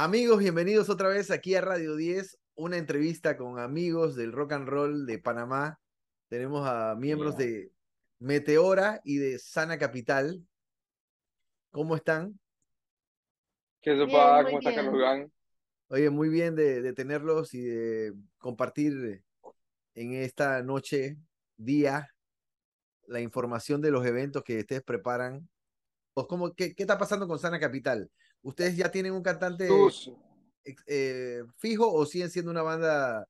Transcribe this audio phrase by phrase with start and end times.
[0.00, 4.68] Amigos, bienvenidos otra vez aquí a Radio 10, una entrevista con amigos del rock and
[4.68, 5.80] roll de Panamá.
[6.28, 7.72] Tenemos a miembros de
[8.20, 10.40] Meteora y de Sana Capital.
[11.72, 12.38] ¿Cómo están?
[13.82, 14.44] ¿Qué se pasa?
[14.44, 15.32] ¿Cómo está Carlos Iván?
[15.88, 19.24] Oye, muy bien de, de, tenerlos y de compartir
[19.96, 21.16] en esta noche,
[21.56, 22.06] día,
[23.08, 25.48] la información de los eventos que ustedes preparan.
[26.14, 28.08] Pues, ¿cómo, qué, ¿Qué está pasando con Sana Capital?
[28.42, 29.68] ¿Ustedes ya tienen un cantante
[30.86, 33.26] eh, fijo o siguen siendo una banda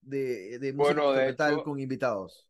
[0.00, 2.48] de, de música bueno, con invitados?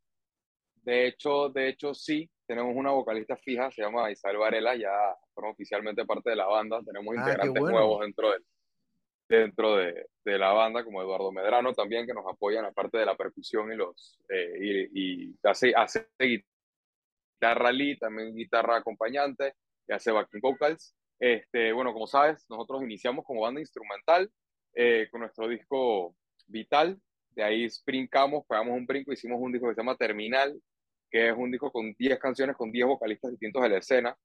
[0.83, 4.93] De hecho, de hecho, sí, tenemos una vocalista fija, se llama Isabel Varela, ya
[5.35, 8.39] forma oficialmente parte de la banda, tenemos ah, integrantes nuevos dentro de,
[9.29, 13.17] dentro de, de, la banda, como Eduardo Medrano también, que nos apoyan aparte de la
[13.17, 19.55] percusión y los eh, y, y, hace, hace guitarra lead, también guitarra acompañante,
[19.89, 20.95] y hace backing vocals.
[21.19, 24.31] Este, bueno, como sabes, nosotros iniciamos como banda instrumental
[24.75, 26.15] eh, con nuestro disco
[26.47, 27.01] Vital.
[27.31, 30.61] De ahí brincamos, pegamos un brinco, hicimos un disco que se llama Terminal,
[31.11, 34.17] que es un disco con 10 canciones, con 10 vocalistas distintos de la escena.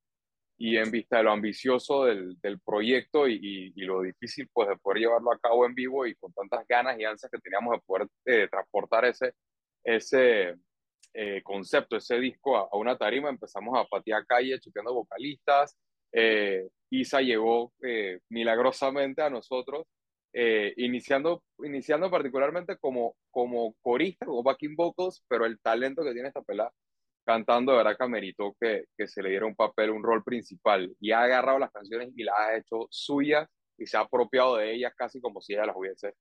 [0.57, 4.77] Y en vista de lo ambicioso del, del proyecto y, y, lo difícil pues, de
[4.77, 7.81] poder llevarlo a cabo en vivo y con tantas ganas y ansias que teníamos de
[7.83, 9.33] poder eh, transportar ese,
[9.83, 10.55] ese
[11.13, 15.75] eh, concepto, ese disco a, a, una tarima, empezamos a patear calle, chequeando vocalistas,
[16.11, 19.85] eh, Isa llegó eh, milagrosamente a nosotros,
[20.33, 26.29] eh, iniciando, iniciando particularmente como, como corista, como backing vocals, pero el talento que tiene
[26.29, 26.71] esta pelada
[27.23, 30.93] cantando, de verdad que meritó que, que se le diera un papel, un rol principal,
[30.99, 34.73] y ha agarrado las canciones y las ha hecho suyas y se ha apropiado de
[34.73, 36.15] ellas casi como si ella las hubiese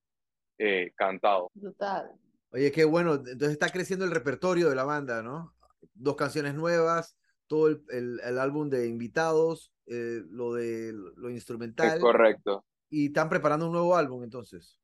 [0.59, 1.51] eh, cantado.
[1.61, 2.13] Total.
[2.53, 5.55] Oye, qué bueno, entonces está creciendo el repertorio de la banda, ¿no?
[5.95, 7.17] Dos canciones nuevas,
[7.47, 11.97] todo el, el, el álbum de invitados, eh, lo de lo instrumental.
[11.97, 12.65] Es correcto.
[12.89, 14.79] Y están preparando un nuevo álbum entonces.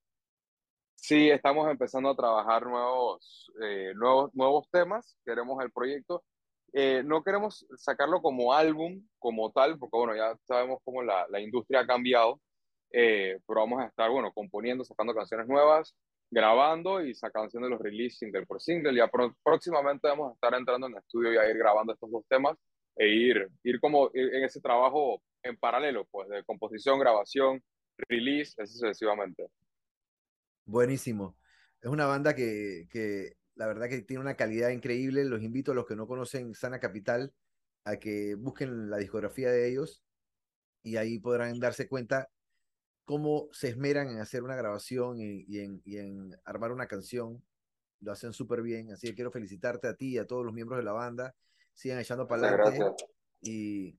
[0.96, 5.16] Sí, estamos empezando a trabajar nuevos, eh, nuevos, nuevos temas.
[5.24, 6.24] Queremos el proyecto.
[6.72, 11.40] Eh, no queremos sacarlo como álbum, como tal, porque bueno, ya sabemos cómo la, la
[11.40, 12.40] industria ha cambiado.
[12.90, 15.94] pero vamos a estar, bueno, componiendo, sacando canciones nuevas,
[16.32, 18.96] grabando y sacando los release single por single.
[18.96, 19.08] Ya
[19.44, 22.58] próximamente vamos a estar entrando en el estudio y a ir grabando estos dos temas
[22.96, 27.62] e ir, ir como en ese trabajo en paralelo, pues de composición, grabación,
[28.08, 29.48] release, así sucesivamente.
[30.64, 31.36] Buenísimo.
[31.80, 35.24] Es una banda que, que la verdad que tiene una calidad increíble.
[35.24, 37.32] Los invito a los que no conocen Sana Capital
[37.84, 40.02] a que busquen la discografía de ellos
[40.82, 42.28] y ahí podrán darse cuenta
[43.04, 47.44] cómo se esmeran en hacer una grabación y, y, en, y en, armar una canción.
[48.00, 48.90] Lo hacen súper bien.
[48.90, 51.34] Así que quiero felicitarte a ti y a todos los miembros de la banda
[51.76, 53.04] sigan echando para adelante
[53.42, 53.96] y,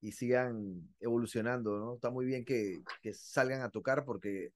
[0.00, 1.94] y, sigan evolucionando, ¿no?
[1.96, 4.52] Está muy bien que, que salgan a tocar porque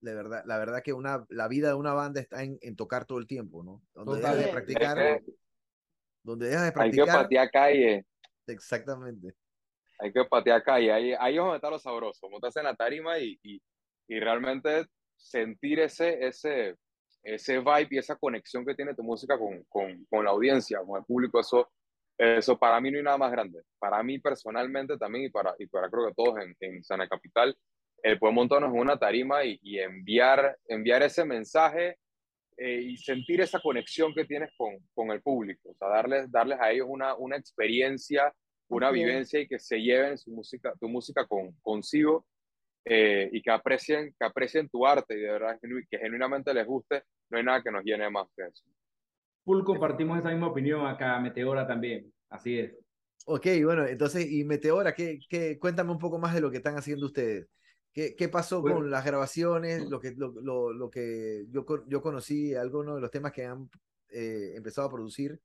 [0.00, 3.04] la verdad, la verdad que una, la vida de una banda está en, en tocar
[3.04, 3.82] todo el tiempo, ¿no?
[3.94, 5.22] Donde dejas de practicar,
[6.24, 7.08] donde dejas de practicar.
[7.08, 8.06] Hay que patear calle.
[8.46, 9.34] Exactamente.
[10.00, 13.18] Hay que patear calle, ahí, ahí es donde está lo sabroso, montarse en la tarima
[13.18, 13.62] y, y,
[14.08, 14.86] y realmente
[15.16, 16.76] sentir ese, ese,
[17.22, 20.98] ese vibe y esa conexión que tiene tu música con, con, con la audiencia, con
[20.98, 21.70] el público, eso,
[22.18, 23.62] eso para mí no hay nada más grande.
[23.78, 27.56] Para mí personalmente también y para, y para creo que todos en, en Sana Capital,
[28.02, 31.98] el poder montarnos en una tarima y, y enviar, enviar ese mensaje
[32.56, 35.70] eh, y sentir esa conexión que tienes con, con el público.
[35.70, 38.32] O sea, darles, darles a ellos una, una experiencia,
[38.68, 39.02] una okay.
[39.02, 42.26] vivencia y que se lleven su música, tu música con, consigo
[42.84, 47.04] eh, y que aprecien, que aprecien tu arte y de verdad que genuinamente les guste.
[47.30, 48.64] No hay nada que nos llene más que eso.
[49.44, 52.74] Full compartimos esa misma opinión acá, Meteora también, así es.
[53.26, 56.76] Ok, bueno, entonces, y Meteora, ¿qué, qué, cuéntame un poco más de lo que están
[56.76, 57.48] haciendo ustedes.
[57.92, 59.88] ¿Qué, qué pasó bueno, con las grabaciones?
[59.88, 63.68] Lo que, lo, lo, lo, que yo, yo conocí, algunos de los temas que han
[64.08, 65.38] eh, empezado a producir.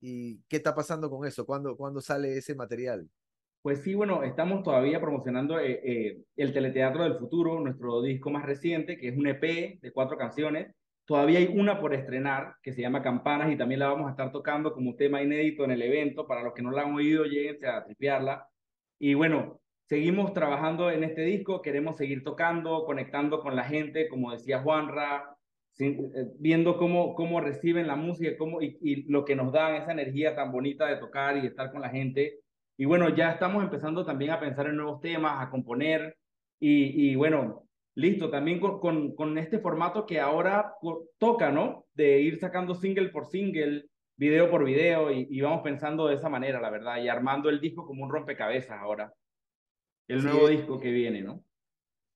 [0.00, 1.44] ¿Y qué está pasando con eso?
[1.44, 3.08] ¿Cuándo, ¿cuándo sale ese material?
[3.62, 8.44] Pues sí, bueno, estamos todavía promocionando eh, eh, el Teleteatro del Futuro, nuestro disco más
[8.46, 10.74] reciente, que es un EP de cuatro canciones
[11.08, 14.30] Todavía hay una por estrenar que se llama Campanas y también la vamos a estar
[14.30, 16.26] tocando como tema inédito en el evento.
[16.26, 18.46] Para los que no la han oído, lléguense a tripearla.
[18.98, 24.32] Y bueno, seguimos trabajando en este disco, queremos seguir tocando, conectando con la gente, como
[24.32, 25.34] decía Juanra,
[25.72, 29.92] sin, eh, viendo cómo, cómo reciben la música cómo, y, lo que nos dan esa
[29.92, 32.40] energía tan bonita de tocar y estar con la gente.
[32.76, 36.18] Y bueno, ya estamos empezando también a pensar en nuevos temas, a componer.
[36.60, 37.67] Y bueno,
[37.98, 40.76] listo, también con, con, con este formato que ahora
[41.18, 41.86] toca, ¿no?
[41.94, 43.86] De ir sacando single por single,
[44.16, 47.60] video por video, y, y, vamos pensando de esa manera, la verdad, y armando el
[47.60, 49.12] disco como un rompecabezas ahora.
[50.06, 50.26] El sí.
[50.28, 51.42] nuevo disco que viene, ¿no?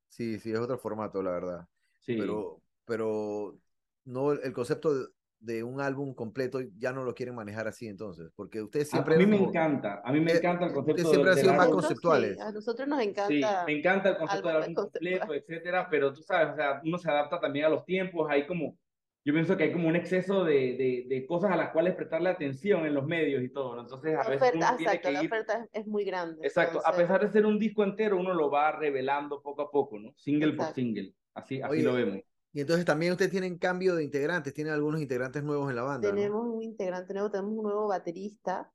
[0.07, 1.69] Sí, sí, es otro formato, la verdad.
[1.99, 2.15] Sí.
[2.17, 3.59] Pero, pero
[4.05, 5.09] no el concepto
[5.43, 9.17] de, de un álbum completo ya no lo quieren manejar así entonces, porque ustedes siempre...
[9.17, 12.41] A, mí me encanta, a mí me encanta el concepto siempre han sido más conceptuales.
[12.41, 13.29] a nosotros nos encanta.
[13.29, 16.99] Sí, me encanta el concepto del álbum completo, etcétera, pero tú sabes, o sea, uno
[16.99, 18.79] se adapta también a los tiempos, hay como,
[19.25, 22.31] yo pienso que hay como un exceso de, de, de cosas a las cuales prestarle
[22.31, 25.87] atención en los medios y todo, entonces a veces uno tiene que la oferta es,
[25.87, 26.47] muy grande.
[26.47, 29.99] Exacto, a pesar de ser un disco entero, uno lo va revelando poco a poco,
[29.99, 30.13] ¿no?
[30.17, 32.21] Single por single, así, así lo vemos.
[32.53, 36.11] Y entonces también ustedes tienen cambio de integrantes, tienen algunos integrantes nuevos en la banda.
[36.11, 38.71] Tenemos un integrante nuevo, tenemos un nuevo baterista,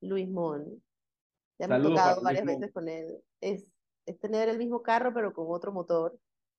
[0.00, 0.64] Luis Mon.
[1.58, 3.18] Ya hemos tocado varias veces con él.
[3.40, 3.66] Es,
[4.06, 6.16] es tener el mismo carro, pero con otro motor.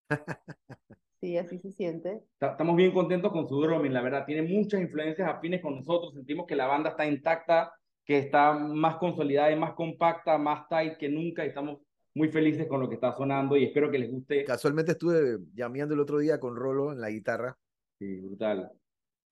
[1.22, 2.22] sí, así se siente.
[2.42, 4.26] Estamos bien contentos con su drumming, la verdad.
[4.26, 6.14] Tiene muchas influencias afines con nosotros.
[6.14, 7.72] Sentimos que la banda está intacta,
[8.04, 11.46] que está más consolidada y más compacta, más tight que nunca.
[11.46, 11.80] Y estamos
[12.18, 14.44] muy felices con lo que está sonando y espero que les guste.
[14.44, 17.58] Casualmente estuve llameando el otro día con Rolo en la guitarra.
[18.00, 18.72] Sí, brutal.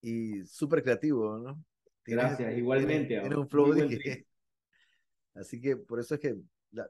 [0.02, 1.64] Y súper creativo, ¿no?
[2.06, 3.20] Gracias, igualmente.
[3.20, 3.74] Tiene, un flow
[5.34, 6.38] Así que por eso es que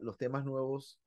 [0.01, 0.99] los temas nuevos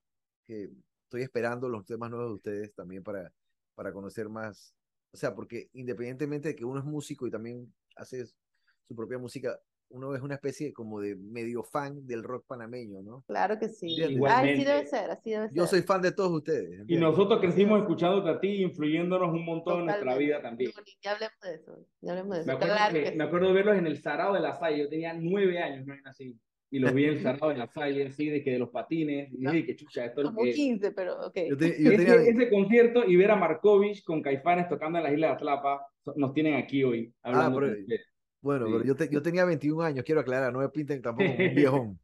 [0.46, 0.70] que
[1.05, 3.32] estoy esperando, los temas nuevos de ustedes también para,
[3.75, 4.75] para conocer más.
[5.12, 9.58] O sea, porque independientemente de que uno es músico y también hace su propia música,
[9.90, 13.25] uno es una especie como de medio fan del rock panameño, ¿no?
[13.26, 13.96] Claro que sí.
[14.26, 15.56] Así debe ser, así debe ser.
[15.56, 16.85] Yo soy fan de todos ustedes.
[16.87, 20.73] Y nosotros crecimos escuchándote a ti, influyéndonos un montón en nuestra vida también.
[21.02, 22.46] ya hablemos de eso, ya hablemos de eso.
[22.46, 25.61] Me acuerdo, me acuerdo de verlos en el Sarao de la Salle, yo tenía nueve
[25.61, 26.38] años, no así.
[26.70, 29.32] Y los vi en el Sarao de la Salle, así, de que de los patines,
[29.32, 31.37] y dije que chucha, esto Como es Como 15, pero ok.
[31.49, 35.34] Yo ese, ese, concierto y ver a Markovich con Caifanes tocando en las Islas de
[35.37, 35.87] Atlapa,
[36.17, 37.99] nos tienen aquí hoy, ah, hablando ah,
[38.40, 42.00] bueno, pero yo, yo tenía 21 años, quiero aclarar, no me pinten tampoco un viejón.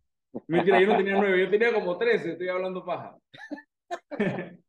[0.48, 3.16] Mentira, yo no tenía 9, yo tenía como 13, estoy hablando paja.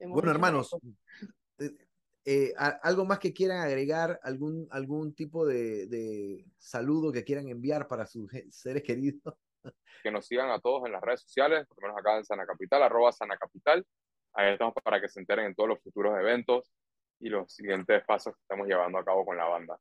[0.00, 0.76] bueno, hermanos,
[1.58, 1.70] eh,
[2.24, 4.20] eh, ¿algo más que quieran agregar?
[4.22, 9.34] ¿Algún, algún tipo de, de, saludo que quieran enviar para sus seres queridos?
[10.02, 12.46] Que nos sigan a todos en las redes sociales, por lo menos acá en Sana
[12.46, 13.84] Capital, arroba Sana Capital.
[14.34, 16.72] Ahí estamos para que se enteren en todos los futuros eventos,
[17.22, 19.78] y los siguientes pasos que estamos llevando a cabo con la banda.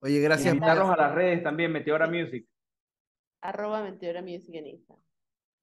[0.00, 0.54] Oye, gracias.
[0.54, 2.46] Invitarnos a las redes también, Meteora Music.
[3.42, 5.04] Arroba Meteora Music en Instagram.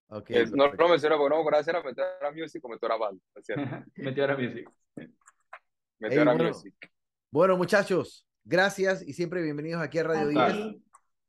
[0.08, 3.20] Okay, no lo menciono porque no me acuerdo si Meteora Music o Meteora Band.
[3.96, 4.70] Meteora Music.
[6.00, 6.92] Meteora Music.
[7.32, 10.76] Bueno, muchachos, gracias y siempre bienvenidos aquí a Radio 10.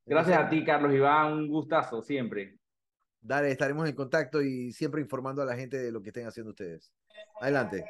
[0.05, 2.59] Gracias a ti, Carlos Iván, un gustazo siempre.
[3.21, 6.50] Dale, estaremos en contacto y siempre informando a la gente de lo que estén haciendo
[6.50, 6.93] ustedes.
[7.41, 7.85] Adelante.